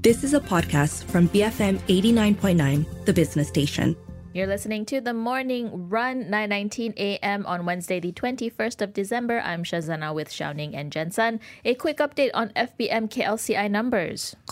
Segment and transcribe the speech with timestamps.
[0.00, 3.96] This is a podcast from BFM 89.9, the business station.
[4.32, 7.44] You're listening to the Morning Run, 9:19 a.m.
[7.46, 9.40] on Wednesday, the 21st of December.
[9.40, 11.40] I'm Shazana with Xiaoning and Jensen.
[11.64, 14.36] A quick update on FBM KLCI numbers.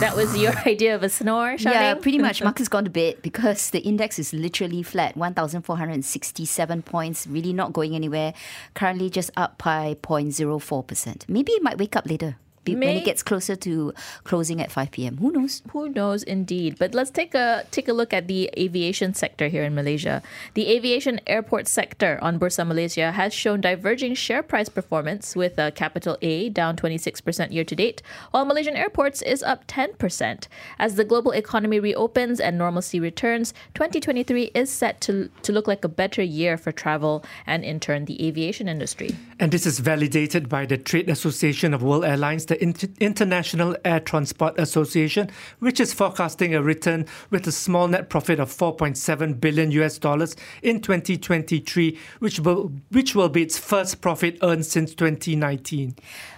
[0.00, 1.70] that was your idea of a snore, Xiaoning?
[1.70, 2.42] Yeah, pretty much.
[2.42, 7.94] Market's gone to bed because the index is literally flat, 1,467 points, really not going
[7.94, 8.34] anywhere.
[8.74, 11.28] Currently just up by 0.04%.
[11.28, 12.38] Maybe it might wake up later
[12.74, 13.94] when May- it gets closer to
[14.24, 15.16] closing at 5 p.m.
[15.18, 15.62] Who knows?
[15.72, 16.76] Who knows indeed.
[16.78, 20.22] But let's take a take a look at the aviation sector here in Malaysia.
[20.54, 25.70] The aviation airport sector on Bursa Malaysia has shown diverging share price performance with a
[25.70, 30.48] capital A down 26% year to date, while Malaysian airports is up 10%.
[30.78, 35.84] As the global economy reopens and normalcy returns, 2023 is set to to look like
[35.84, 39.16] a better year for travel and in turn the aviation industry.
[39.38, 44.00] And this is validated by the Trade Association of World Airlines, the Inter- International Air
[44.00, 49.70] Transport Association, which is forecasting a return with a small net profit of 4.7 billion
[49.72, 55.96] US dollars in 2023, which will which will be its first profit earned since 2019.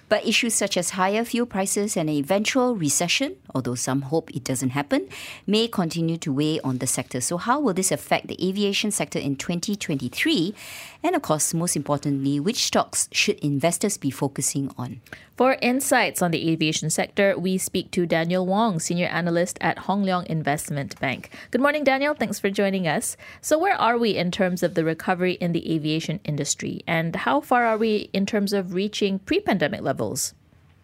[0.09, 4.45] But issues such as higher fuel prices and an eventual recession, although some hope it
[4.45, 5.09] doesn't happen,
[5.47, 7.20] may continue to weigh on the sector.
[7.20, 10.55] So, how will this affect the aviation sector in 2023?
[11.03, 15.00] And of course, most importantly, which stocks should investors be focusing on?
[15.37, 20.05] For insights on the aviation sector, we speak to Daniel Wong, senior analyst at Hong
[20.05, 21.31] Leong Investment Bank.
[21.53, 22.15] Good morning, Daniel.
[22.15, 23.17] Thanks for joining us.
[23.41, 27.41] So, where are we in terms of the recovery in the aviation industry, and how
[27.41, 29.97] far are we in terms of reaching pre-pandemic levels?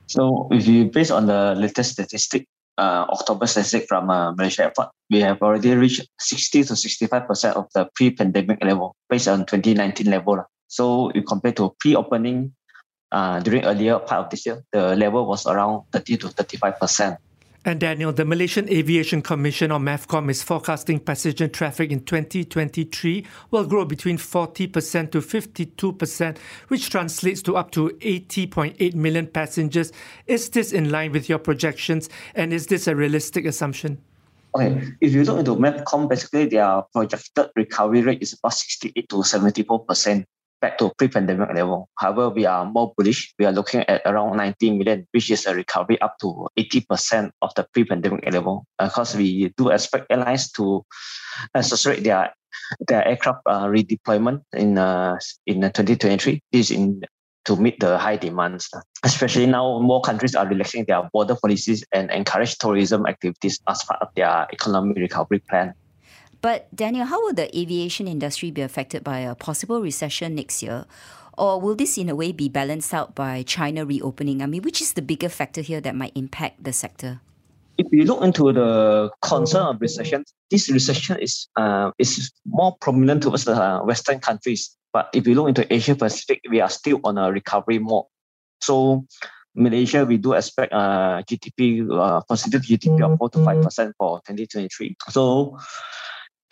[0.06, 4.90] So if you based on the latest statistic, uh, October statistic from uh, Malaysia Airport,
[5.10, 10.44] we have already reached 60 to 65% of the pre-pandemic level based on 2019 level.
[10.68, 12.52] So you compare to pre-opening
[13.12, 17.16] uh, during earlier part of this year, the level was around 30 to 35%.
[17.66, 23.64] And Daniel, the Malaysian Aviation Commission or MAVCOM is forecasting passenger traffic in 2023 will
[23.64, 26.36] grow between 40% to 52%,
[26.69, 29.92] which translates to up to 80.8 million passengers.
[30.26, 33.97] Is this in line with your projections and is this a realistic assumption?
[34.54, 39.16] Okay, if you look into MAVCOM, basically their projected recovery rate is about 68 to
[39.16, 40.26] 74%
[40.64, 41.92] back to pre-pandemic level.
[42.00, 43.36] However, we are more bullish.
[43.38, 47.52] We are looking at around 19 million, which is a recovery up to 80% of
[47.54, 48.64] the pre-pandemic level.
[48.80, 50.80] Because we do expect airlines to
[51.54, 52.32] accelerate their
[52.88, 56.41] their aircraft uh, redeployment in uh, in 2023.
[56.48, 57.04] This is in
[57.44, 58.72] to meet the high demands.
[59.04, 64.00] Especially now, more countries are relaxing their border policies and encourage tourism activities as part
[64.00, 65.74] of their economic recovery plan.
[66.44, 70.84] But, Daniel, how will the aviation industry be affected by a possible recession next year?
[71.38, 74.43] Or will this, in a way, be balanced out by China reopening?
[74.43, 77.22] I mean, which is the bigger factor here that might impact the sector?
[77.78, 83.22] If you look into the concern of recession, this recession is uh, is more prominent
[83.22, 84.77] towards the uh, Western countries.
[84.93, 88.04] But if you look into Asia Pacific, we are still on a recovery mode.
[88.60, 89.06] So
[89.56, 94.94] Malaysia, we do expect uh, GDP, uh, positive GDP of 4 to 5% for 2023.
[95.09, 95.56] So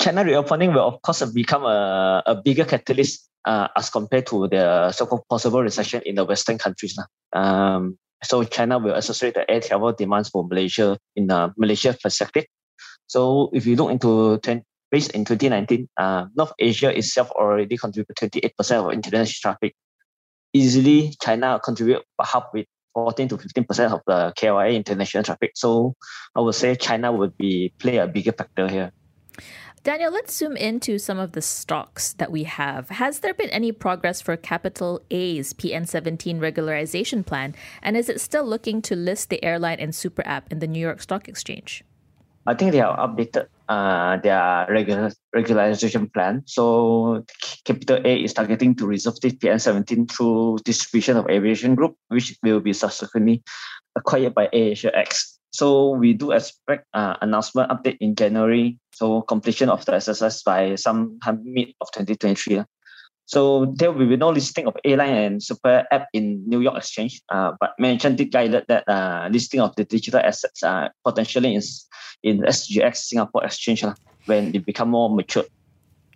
[0.02, 4.90] China reopening will, of course, become a, a bigger catalyst uh, as compared to the
[4.90, 6.98] so-called possible recession in the Western countries.
[7.32, 12.46] Um, so China will accelerate the air travel demands for Malaysia in the Malaysia perspective.
[13.06, 18.16] So if you look into 10, based in 2019, uh, North Asia itself already contribute
[18.16, 19.76] 28% of international traffic.
[20.52, 25.52] Easily, China contribute half with 14 to 15% of the KLIA international traffic.
[25.54, 25.94] So
[26.34, 28.90] I would say China would be play a bigger factor here.
[29.84, 32.88] Daniel, let's zoom into some of the stocks that we have.
[32.88, 37.53] Has there been any progress for Capital A's PN17 regularization plan?
[37.82, 40.78] And is it still looking to list the airline and super app in the New
[40.78, 41.82] York Stock Exchange?
[42.47, 46.42] I think they have updated uh, their regular, regularization plan.
[46.47, 47.25] So
[47.64, 52.60] Capital A is targeting to resolve this PN17 through distribution of aviation group, which will
[52.60, 53.42] be subsequently
[53.97, 55.38] acquired by AirAsia X.
[55.52, 58.78] So we do expect uh, announcement update in January.
[58.93, 62.64] So completion of the exercise by sometime mid of 2023.
[63.32, 67.23] So there will be no listing of airline and super app in New York Exchange.
[67.31, 71.88] Uh, but mentioned did guided that uh, listing of the digital assets uh, potentially is
[72.23, 73.94] in SGX Singapore Exchange lah,
[74.26, 75.49] when it become more mature.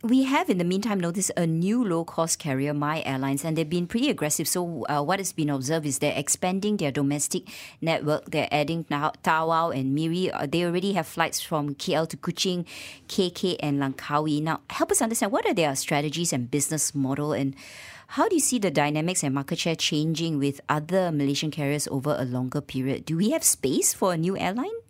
[0.06, 3.68] We have, in the meantime, noticed a new low cost carrier, My Airlines, and they've
[3.68, 4.48] been pretty aggressive.
[4.48, 7.48] So, uh, what has been observed is they're expanding their domestic
[7.80, 8.30] network.
[8.30, 10.30] They're adding now Tawau and Miri.
[10.30, 12.64] Uh, they already have flights from KL to Kuching,
[13.08, 14.42] KK, and Langkawi.
[14.42, 17.54] Now, help us understand what are their strategies and business model, and
[18.08, 22.16] how do you see the dynamics and market share changing with other Malaysian carriers over
[22.18, 23.04] a longer period?
[23.04, 24.85] Do we have space for a new airline?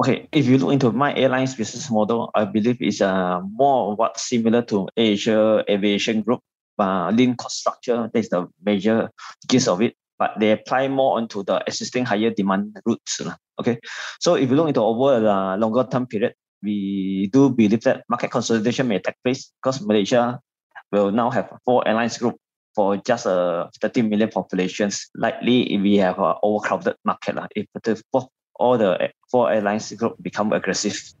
[0.00, 4.18] Okay, if you look into my airline's business model, I believe it's uh, more what
[4.18, 6.40] similar to Asia Aviation Group,
[6.78, 8.08] uh, lean cost structure.
[8.14, 9.10] That's the major
[9.50, 9.94] gist of it.
[10.16, 13.20] But they apply more onto the existing higher demand routes.
[13.58, 13.78] Okay,
[14.20, 18.30] so if you look into over a longer term period, we do believe that market
[18.30, 20.38] consolidation may take place because Malaysia
[20.92, 22.36] will now have four airlines group
[22.74, 25.10] for just a uh, 30 million populations.
[25.16, 27.36] Likely, we have an overcrowded market.
[27.56, 28.00] If the
[28.58, 31.14] all the four airlines group become aggressive.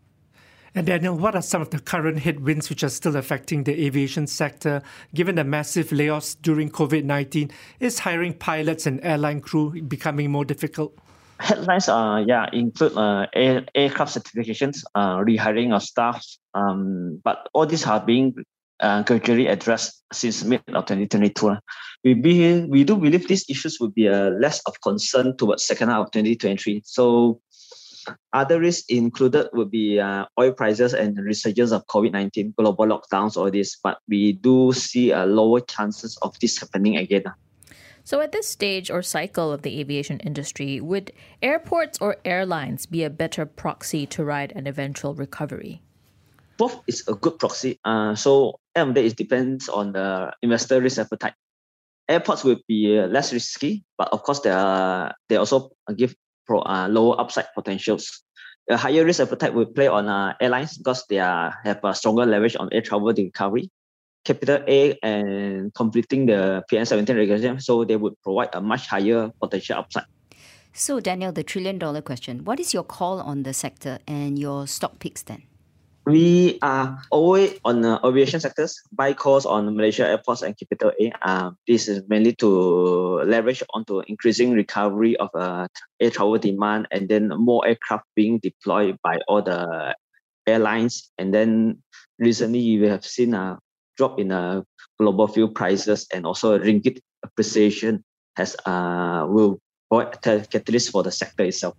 [0.74, 4.26] And Daniel, what are some of the current headwinds which are still affecting the aviation
[4.26, 4.82] sector?
[5.14, 7.50] Given the massive layoffs during COVID 19,
[7.80, 10.96] is hiring pilots and airline crew becoming more difficult?
[11.40, 16.24] Headlines uh, yeah, include uh, air, aircraft certifications, uh, rehiring of staff,
[16.54, 18.34] um, but all these are being
[18.80, 21.56] uh, gradually addressed since mid of 2022.
[22.04, 25.88] We, be, we do believe these issues will be uh, less of concern towards second
[25.88, 26.82] half of 2023.
[26.84, 27.40] So
[28.32, 33.50] other risks included would be uh, oil prices and resurgence of COVID-19, global lockdowns, all
[33.50, 33.76] this.
[33.82, 37.24] But we do see uh, lower chances of this happening again.
[38.04, 43.04] So, at this stage or cycle of the aviation industry, would airports or airlines be
[43.04, 45.82] a better proxy to ride an eventual recovery?
[46.58, 47.78] Both is a good proxy.
[47.84, 51.34] Uh, so, end of the day, it depends on the investor risk appetite.
[52.08, 56.16] Airports will be uh, less risky, but of course, they are they also give
[56.46, 58.24] pro, uh, lower upside potentials.
[58.68, 62.26] A higher risk appetite will play on uh, airlines because they are, have a stronger
[62.26, 63.70] leverage on air travel recovery.
[64.24, 69.78] Capital A and completing the PN17 regulation, so they would provide a much higher potential
[69.78, 70.04] upside.
[70.74, 74.66] So, Daniel, the trillion dollar question what is your call on the sector and your
[74.66, 75.47] stock picks then?
[76.08, 81.12] We are always on the aviation sectors, buy calls on Malaysia airports and capital A.
[81.20, 85.68] Uh, this is mainly to leverage onto increasing recovery of uh,
[86.00, 89.94] air travel demand and then more aircraft being deployed by all the
[90.46, 91.12] airlines.
[91.18, 91.82] And then
[92.18, 93.58] recently we have seen a
[93.98, 94.62] drop in uh,
[94.98, 98.02] global fuel prices and also ringgit appreciation
[98.36, 99.60] has uh, will
[99.90, 101.76] provide a catalyst for the sector itself.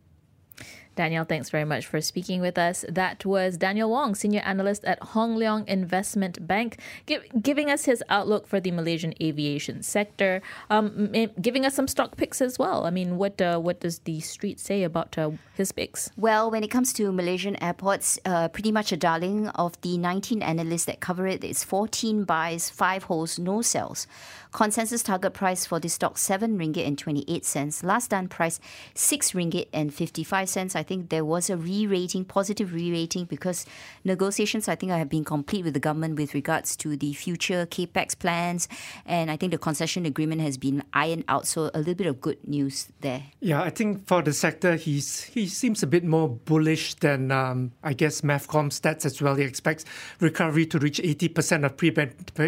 [1.00, 2.84] Daniel, thanks very much for speaking with us.
[2.90, 8.04] That was Daniel Wong, Senior Analyst at Hong Leong Investment Bank, give, giving us his
[8.10, 11.10] outlook for the Malaysian aviation sector, um,
[11.40, 12.86] giving us some stock picks as well.
[12.86, 16.12] I mean, what uh, what does the street say about uh, his picks?
[16.18, 20.42] Well, when it comes to Malaysian airports, uh, pretty much a darling of the 19
[20.44, 21.45] analysts that cover it.
[21.45, 24.06] It's 14 buys, 5 holds, no sells.
[24.52, 27.84] Consensus target price for this stock, 7 ringgit and 28 cents.
[27.84, 28.60] Last done price,
[28.95, 30.75] 6 ringgit and 55 cents.
[30.75, 33.66] I think there was a re-rating, positive re-rating, because
[34.04, 38.18] negotiations, I think, have been complete with the government with regards to the future capex
[38.18, 38.68] plans,
[39.06, 41.46] and I think the concession agreement has been ironed out.
[41.46, 43.24] So a little bit of good news there.
[43.40, 47.72] Yeah, I think for the sector, he's he seems a bit more bullish than um,
[47.84, 49.36] I guess MAVCOM stats as well.
[49.36, 49.86] He expects
[50.20, 51.92] recovery to reach 80% of pre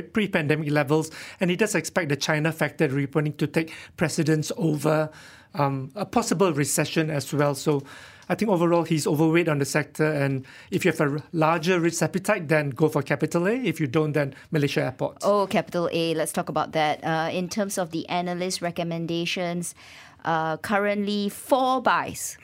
[0.01, 5.11] pre-pandemic levels, and he does expect the China factor reopening to take precedence over
[5.53, 7.55] um, a possible recession as well.
[7.55, 7.83] So
[8.29, 10.05] I think overall he's overweight on the sector.
[10.05, 13.55] And if you have a larger risk appetite, then go for Capital A.
[13.55, 15.25] If you don't, then Malaysia Airports.
[15.25, 16.13] Oh, Capital A.
[16.13, 17.03] Let's talk about that.
[17.03, 19.75] Uh, in terms of the analyst recommendations,
[20.23, 22.37] uh, currently four buys,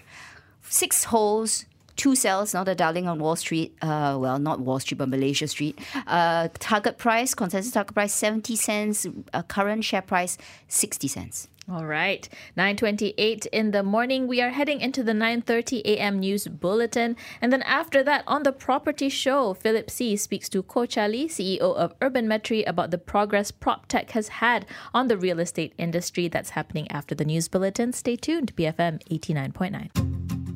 [0.64, 1.66] six holds,
[1.98, 3.76] two sells, not a darling on Wall Street.
[3.82, 5.78] Uh, well, not Wall Street, but Malaysia Street.
[6.06, 9.08] Uh, target price, consensus target price, 70 cents.
[9.34, 10.38] Uh, current share price,
[10.68, 11.48] 60 cents.
[11.70, 14.26] All right, 9:28 in the morning.
[14.26, 16.20] We are heading into the 9:30 a.m.
[16.20, 20.86] news bulletin, and then after that, on the property show, Philip See speaks to Ko
[20.86, 25.42] Cha Lee, CEO of Urbanmetry, about the progress prop tech has had on the real
[25.42, 26.30] estate industry.
[26.30, 27.92] That's happening after the news bulletin.
[27.92, 28.56] Stay tuned.
[28.56, 30.07] BFM 89.9.